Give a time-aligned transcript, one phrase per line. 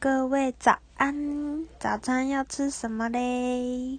[0.00, 3.98] 各位早安早餐要吃什么嘞？